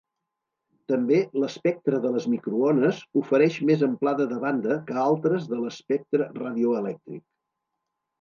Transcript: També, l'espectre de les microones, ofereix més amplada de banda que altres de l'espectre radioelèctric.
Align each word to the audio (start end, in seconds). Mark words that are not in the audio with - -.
També, 0.91 1.17
l'espectre 1.41 1.99
de 2.05 2.13
les 2.15 2.23
microones, 2.33 3.01
ofereix 3.21 3.57
més 3.71 3.83
amplada 3.89 4.27
de 4.31 4.39
banda 4.45 4.79
que 4.87 4.97
altres 5.03 5.45
de 5.53 5.61
l'espectre 5.65 6.31
radioelèctric. 6.39 7.23